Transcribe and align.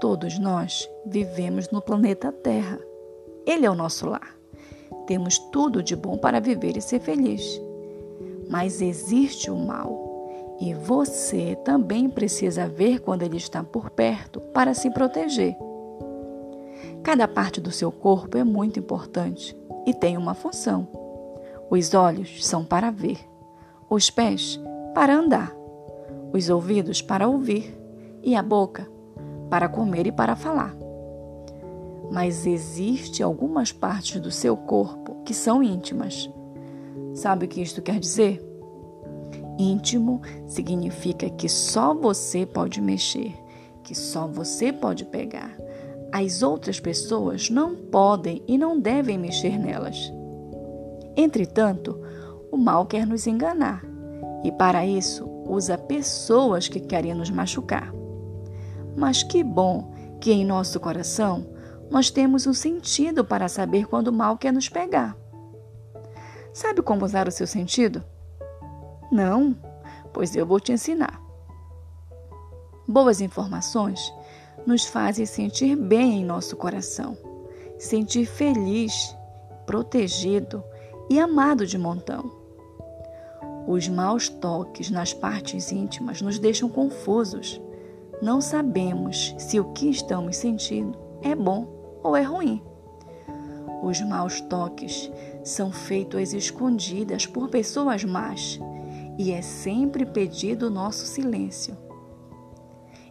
Todos 0.00 0.38
nós 0.38 0.88
vivemos 1.04 1.70
no 1.70 1.82
planeta 1.82 2.32
Terra. 2.32 2.80
Ele 3.46 3.66
é 3.66 3.70
o 3.70 3.74
nosso 3.74 4.08
lar. 4.08 4.34
Temos 5.06 5.38
tudo 5.52 5.82
de 5.82 5.94
bom 5.94 6.16
para 6.16 6.40
viver 6.40 6.74
e 6.78 6.80
ser 6.80 7.00
feliz. 7.00 7.60
Mas 8.48 8.80
existe 8.80 9.50
o 9.50 9.56
mal. 9.56 10.56
E 10.58 10.72
você 10.72 11.54
também 11.66 12.08
precisa 12.08 12.66
ver 12.66 13.00
quando 13.00 13.24
ele 13.24 13.36
está 13.36 13.62
por 13.62 13.90
perto 13.90 14.40
para 14.40 14.72
se 14.72 14.88
proteger. 14.88 15.54
Cada 17.02 17.28
parte 17.28 17.60
do 17.60 17.70
seu 17.70 17.92
corpo 17.92 18.38
é 18.38 18.44
muito 18.44 18.78
importante 18.78 19.54
e 19.86 19.92
tem 19.92 20.16
uma 20.16 20.32
função. 20.32 20.88
Os 21.68 21.92
olhos 21.92 22.46
são 22.46 22.64
para 22.64 22.90
ver, 22.90 23.18
os 23.90 24.08
pés 24.08 24.58
para 24.94 25.14
andar, 25.14 25.54
os 26.32 26.48
ouvidos 26.48 27.02
para 27.02 27.28
ouvir 27.28 27.78
e 28.22 28.34
a 28.34 28.42
boca 28.42 28.88
para 29.50 29.68
comer 29.68 30.06
e 30.06 30.12
para 30.12 30.36
falar. 30.36 30.74
Mas 32.10 32.46
existe 32.46 33.22
algumas 33.22 33.72
partes 33.72 34.20
do 34.20 34.30
seu 34.30 34.56
corpo 34.56 35.22
que 35.24 35.34
são 35.34 35.62
íntimas. 35.62 36.30
Sabe 37.14 37.44
o 37.44 37.48
que 37.48 37.60
isto 37.60 37.82
quer 37.82 37.98
dizer? 37.98 38.44
Íntimo 39.58 40.22
significa 40.46 41.28
que 41.28 41.48
só 41.48 41.92
você 41.92 42.46
pode 42.46 42.80
mexer, 42.80 43.34
que 43.82 43.94
só 43.94 44.26
você 44.26 44.72
pode 44.72 45.04
pegar. 45.04 45.54
As 46.12 46.42
outras 46.42 46.80
pessoas 46.80 47.50
não 47.50 47.76
podem 47.76 48.42
e 48.48 48.56
não 48.56 48.80
devem 48.80 49.18
mexer 49.18 49.58
nelas. 49.58 50.12
Entretanto, 51.16 52.00
o 52.50 52.56
mal 52.56 52.86
quer 52.86 53.06
nos 53.06 53.26
enganar 53.26 53.84
e, 54.42 54.50
para 54.50 54.86
isso, 54.86 55.28
usa 55.46 55.76
pessoas 55.76 56.66
que 56.66 56.80
querem 56.80 57.14
nos 57.14 57.30
machucar. 57.30 57.99
Mas 58.96 59.22
que 59.22 59.42
bom 59.42 59.92
que 60.20 60.32
em 60.32 60.44
nosso 60.44 60.78
coração 60.78 61.46
nós 61.90 62.10
temos 62.10 62.46
um 62.46 62.54
sentido 62.54 63.24
para 63.24 63.48
saber 63.48 63.86
quando 63.86 64.08
o 64.08 64.12
mal 64.12 64.36
quer 64.36 64.52
nos 64.52 64.68
pegar. 64.68 65.16
Sabe 66.52 66.82
como 66.82 67.04
usar 67.04 67.26
o 67.26 67.32
seu 67.32 67.46
sentido? 67.46 68.04
Não, 69.10 69.56
pois 70.12 70.34
eu 70.36 70.46
vou 70.46 70.60
te 70.60 70.72
ensinar. 70.72 71.20
Boas 72.86 73.20
informações 73.20 74.12
nos 74.66 74.84
fazem 74.84 75.24
sentir 75.24 75.76
bem 75.76 76.20
em 76.20 76.24
nosso 76.24 76.56
coração, 76.56 77.16
sentir 77.78 78.26
feliz, 78.26 79.16
protegido 79.64 80.62
e 81.08 81.18
amado 81.18 81.66
de 81.66 81.78
montão. 81.78 82.30
Os 83.66 83.88
maus 83.88 84.28
toques 84.28 84.90
nas 84.90 85.12
partes 85.14 85.70
íntimas 85.70 86.20
nos 86.20 86.38
deixam 86.38 86.68
confusos. 86.68 87.60
Não 88.22 88.40
sabemos 88.40 89.34
se 89.38 89.58
o 89.58 89.72
que 89.72 89.88
estamos 89.88 90.36
sentindo 90.36 90.98
é 91.22 91.34
bom 91.34 91.66
ou 92.02 92.14
é 92.14 92.22
ruim. 92.22 92.62
Os 93.82 94.00
maus 94.02 94.42
toques 94.42 95.10
são 95.42 95.72
feitos 95.72 96.20
às 96.20 96.32
escondidas 96.34 97.26
por 97.26 97.48
pessoas 97.48 98.04
más 98.04 98.60
e 99.18 99.32
é 99.32 99.40
sempre 99.40 100.04
pedido 100.04 100.66
o 100.66 100.70
nosso 100.70 101.06
silêncio. 101.06 101.76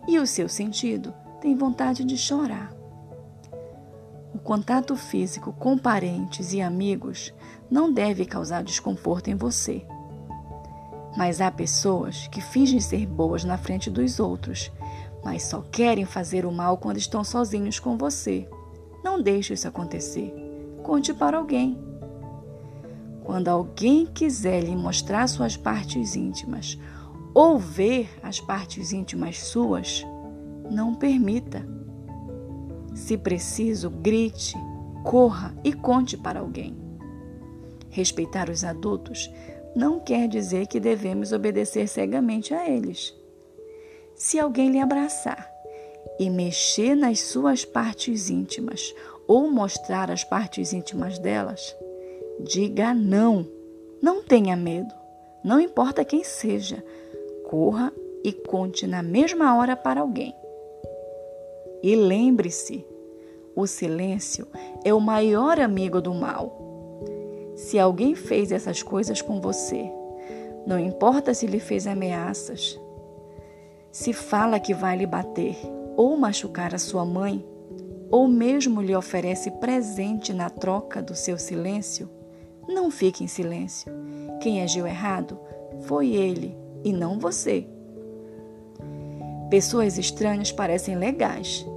E 0.07 0.19
o 0.19 0.27
seu 0.27 0.47
sentido 0.47 1.13
tem 1.41 1.55
vontade 1.55 2.03
de 2.03 2.17
chorar. 2.17 2.71
O 4.33 4.37
contato 4.37 4.95
físico 4.95 5.51
com 5.53 5.77
parentes 5.77 6.53
e 6.53 6.61
amigos 6.61 7.33
não 7.69 7.91
deve 7.91 8.25
causar 8.25 8.63
desconforto 8.63 9.29
em 9.29 9.35
você. 9.35 9.85
Mas 11.19 11.41
há 11.41 11.51
pessoas 11.51 12.29
que 12.29 12.39
fingem 12.39 12.79
ser 12.79 13.05
boas 13.05 13.43
na 13.43 13.57
frente 13.57 13.89
dos 13.89 14.21
outros, 14.21 14.71
mas 15.21 15.43
só 15.43 15.59
querem 15.59 16.05
fazer 16.05 16.45
o 16.45 16.51
mal 16.51 16.77
quando 16.77 16.95
estão 16.95 17.25
sozinhos 17.25 17.77
com 17.77 17.97
você. 17.97 18.47
Não 19.03 19.21
deixe 19.21 19.53
isso 19.53 19.67
acontecer. 19.67 20.33
Conte 20.81 21.13
para 21.13 21.37
alguém. 21.37 21.77
Quando 23.25 23.49
alguém 23.49 24.05
quiser 24.05 24.63
lhe 24.63 24.73
mostrar 24.73 25.27
suas 25.27 25.57
partes 25.57 26.15
íntimas 26.15 26.79
ou 27.33 27.59
ver 27.59 28.17
as 28.23 28.39
partes 28.39 28.93
íntimas 28.93 29.39
suas, 29.39 30.05
não 30.71 30.95
permita. 30.95 31.67
Se 32.95 33.17
preciso, 33.17 33.89
grite, 33.89 34.55
corra 35.03 35.53
e 35.65 35.73
conte 35.73 36.15
para 36.15 36.39
alguém. 36.39 36.77
Respeitar 37.89 38.49
os 38.49 38.63
adultos 38.63 39.29
não 39.75 39.99
quer 39.99 40.27
dizer 40.27 40.67
que 40.67 40.79
devemos 40.79 41.31
obedecer 41.31 41.87
cegamente 41.87 42.53
a 42.53 42.69
eles. 42.69 43.13
Se 44.15 44.39
alguém 44.39 44.69
lhe 44.69 44.79
abraçar 44.79 45.49
e 46.19 46.29
mexer 46.29 46.95
nas 46.95 47.21
suas 47.21 47.63
partes 47.63 48.29
íntimas 48.29 48.93
ou 49.27 49.49
mostrar 49.49 50.11
as 50.11 50.23
partes 50.23 50.73
íntimas 50.73 51.19
delas, 51.19 51.75
diga 52.39 52.93
não. 52.93 53.47
Não 54.01 54.23
tenha 54.23 54.55
medo. 54.55 54.93
Não 55.43 55.59
importa 55.59 56.03
quem 56.03 56.23
seja. 56.23 56.83
Corra 57.49 57.93
e 58.23 58.33
conte 58.33 58.85
na 58.85 59.01
mesma 59.01 59.57
hora 59.57 59.75
para 59.75 60.01
alguém. 60.01 60.35
E 61.81 61.95
lembre-se: 61.95 62.85
o 63.55 63.65
silêncio 63.65 64.47
é 64.83 64.93
o 64.93 64.99
maior 64.99 65.59
amigo 65.59 66.01
do 66.01 66.13
mal. 66.13 66.68
Se 67.59 67.77
alguém 67.77 68.15
fez 68.15 68.53
essas 68.53 68.81
coisas 68.81 69.21
com 69.21 69.41
você, 69.41 69.91
não 70.65 70.79
importa 70.79 71.33
se 71.33 71.45
lhe 71.45 71.59
fez 71.59 71.87
ameaças, 71.87 72.79
se 73.91 74.13
fala 74.13 74.61
que 74.61 74.73
vai 74.73 74.97
lhe 74.97 75.05
bater 75.05 75.57
ou 75.97 76.15
machucar 76.15 76.73
a 76.73 76.79
sua 76.79 77.03
mãe, 77.03 77.45
ou 78.09 78.29
mesmo 78.29 78.81
lhe 78.81 78.95
oferece 78.95 79.51
presente 79.51 80.31
na 80.31 80.49
troca 80.49 81.01
do 81.01 81.13
seu 81.13 81.37
silêncio, 81.37 82.09
não 82.65 82.89
fique 82.89 83.25
em 83.25 83.27
silêncio. 83.27 83.91
Quem 84.41 84.63
agiu 84.63 84.87
errado 84.87 85.37
foi 85.81 86.15
ele 86.15 86.57
e 86.81 86.93
não 86.93 87.19
você. 87.19 87.67
Pessoas 89.49 89.97
estranhas 89.97 90.49
parecem 90.49 90.95
legais 90.95 91.67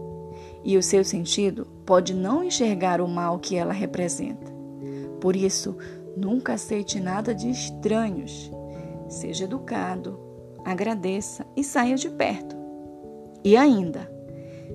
e 0.65 0.78
o 0.78 0.82
seu 0.82 1.04
sentido 1.04 1.66
pode 1.84 2.15
não 2.15 2.44
enxergar 2.44 3.00
o 3.00 3.09
mal 3.09 3.41
que 3.41 3.56
ela 3.56 3.72
representa. 3.72 4.41
Por 5.22 5.37
isso, 5.37 5.77
nunca 6.16 6.55
aceite 6.55 6.99
nada 6.99 7.33
de 7.33 7.49
estranhos. 7.49 8.50
Seja 9.09 9.44
educado, 9.44 10.19
agradeça 10.65 11.47
e 11.56 11.62
saia 11.62 11.94
de 11.94 12.10
perto. 12.10 12.56
E 13.44 13.56
ainda, 13.56 14.10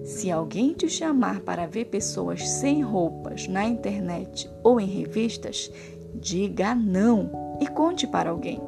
se 0.05 0.31
alguém 0.31 0.71
te 0.71 0.87
chamar 0.87 1.41
para 1.41 1.67
ver 1.67 1.87
pessoas 1.87 2.47
sem 2.47 2.81
roupas 2.81 3.45
na 3.45 3.65
internet 3.65 4.49
ou 4.63 4.79
em 4.79 4.85
revistas, 4.85 5.69
diga 6.15 6.73
não 6.73 7.57
e 7.59 7.67
conte 7.67 8.07
para 8.07 8.29
alguém. 8.29 8.61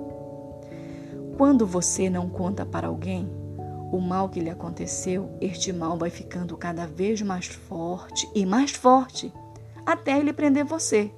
Quando 1.37 1.65
você 1.65 2.09
não 2.09 2.29
conta 2.29 2.65
para 2.65 2.89
alguém, 2.89 3.25
o 3.89 4.01
mal 4.01 4.27
que 4.27 4.41
lhe 4.41 4.49
aconteceu, 4.49 5.29
este 5.39 5.71
mal 5.71 5.97
vai 5.97 6.09
ficando 6.09 6.57
cada 6.57 6.85
vez 6.85 7.21
mais 7.21 7.45
forte 7.45 8.29
e 8.35 8.45
mais 8.45 8.71
forte, 8.71 9.33
até 9.85 10.19
ele 10.19 10.33
prender 10.33 10.65
você. 10.65 11.09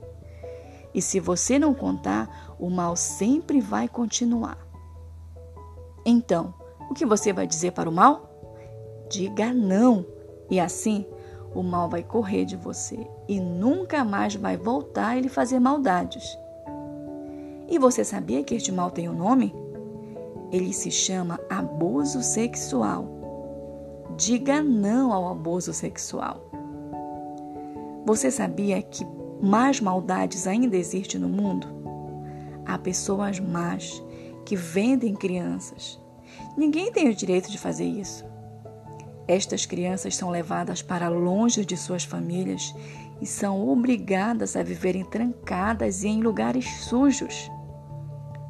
E 0.93 1.01
se 1.01 1.19
você 1.19 1.57
não 1.57 1.73
contar, 1.73 2.55
o 2.59 2.69
mal 2.69 2.95
sempre 2.95 3.61
vai 3.61 3.87
continuar. 3.87 4.57
Então, 6.05 6.53
o 6.89 6.93
que 6.93 7.05
você 7.05 7.31
vai 7.31 7.47
dizer 7.47 7.71
para 7.71 7.89
o 7.89 7.93
mal? 7.93 8.29
Diga 9.09 9.53
não, 9.53 10.05
e 10.49 10.59
assim 10.59 11.05
o 11.53 11.61
mal 11.61 11.89
vai 11.89 12.03
correr 12.03 12.45
de 12.45 12.55
você 12.55 13.07
e 13.27 13.39
nunca 13.39 14.03
mais 14.03 14.35
vai 14.35 14.57
voltar 14.57 15.09
a 15.09 15.19
lhe 15.19 15.29
fazer 15.29 15.59
maldades. 15.59 16.37
E 17.67 17.77
você 17.77 18.03
sabia 18.03 18.43
que 18.43 18.55
este 18.55 18.71
mal 18.71 18.91
tem 18.91 19.09
um 19.09 19.13
nome? 19.13 19.53
Ele 20.51 20.73
se 20.73 20.91
chama 20.91 21.39
abuso 21.49 22.21
sexual. 22.21 23.05
Diga 24.17 24.61
não 24.61 25.13
ao 25.13 25.29
abuso 25.29 25.73
sexual. 25.73 26.41
Você 28.05 28.29
sabia 28.29 28.81
que 28.81 29.05
mais 29.41 29.79
maldades 29.79 30.47
ainda 30.47 30.77
existem 30.77 31.19
no 31.19 31.27
mundo? 31.27 31.67
Há 32.65 32.77
pessoas 32.77 33.39
más 33.39 34.01
que 34.45 34.55
vendem 34.55 35.15
crianças. 35.15 35.99
Ninguém 36.57 36.91
tem 36.91 37.09
o 37.09 37.15
direito 37.15 37.49
de 37.49 37.57
fazer 37.57 37.85
isso. 37.85 38.25
Estas 39.27 39.65
crianças 39.65 40.15
são 40.15 40.29
levadas 40.29 40.81
para 40.81 41.09
longe 41.09 41.65
de 41.65 41.77
suas 41.77 42.03
famílias 42.03 42.75
e 43.21 43.25
são 43.25 43.67
obrigadas 43.69 44.55
a 44.55 44.63
viverem 44.63 45.05
trancadas 45.05 46.03
e 46.03 46.07
em 46.07 46.21
lugares 46.21 46.67
sujos. 46.83 47.49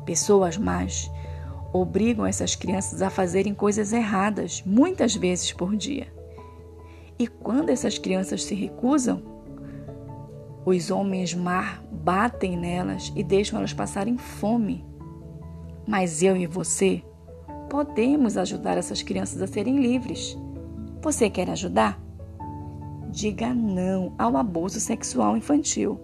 Pessoas 0.05 0.57
más 0.57 1.09
obrigam 1.73 2.25
essas 2.25 2.55
crianças 2.55 3.01
a 3.01 3.09
fazerem 3.09 3.53
coisas 3.53 3.93
erradas 3.93 4.61
muitas 4.65 5.15
vezes 5.15 5.53
por 5.53 5.75
dia. 5.75 6.11
E 7.17 7.27
quando 7.27 7.69
essas 7.69 7.97
crianças 7.97 8.43
se 8.43 8.55
recusam, 8.55 9.21
os 10.65 10.91
homens 10.91 11.33
mar 11.33 11.83
batem 11.91 12.55
nelas 12.55 13.11
e 13.15 13.23
deixam 13.23 13.59
elas 13.59 13.73
passarem 13.73 14.17
fome. 14.17 14.85
Mas 15.87 16.21
eu 16.21 16.37
e 16.37 16.45
você 16.45 17.03
podemos 17.69 18.37
ajudar 18.37 18.77
essas 18.77 19.01
crianças 19.01 19.41
a 19.41 19.47
serem 19.47 19.79
livres. 19.79 20.37
Você 21.01 21.29
quer 21.29 21.49
ajudar? 21.49 21.99
Diga 23.09 23.53
não 23.53 24.13
ao 24.17 24.37
abuso 24.37 24.79
sexual 24.79 25.35
infantil. 25.35 25.99